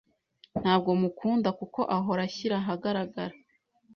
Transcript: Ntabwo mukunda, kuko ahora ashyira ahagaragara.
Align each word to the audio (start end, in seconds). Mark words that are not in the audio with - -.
Ntabwo 0.61 0.89
mukunda, 1.01 1.49
kuko 1.59 1.79
ahora 1.95 2.21
ashyira 2.27 2.55
ahagaragara. 2.61 3.35